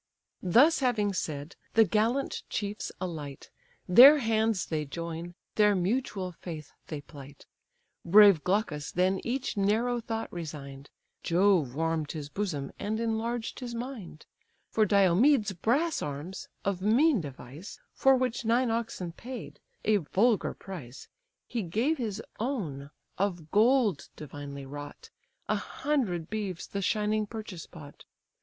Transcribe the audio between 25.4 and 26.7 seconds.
A hundred beeves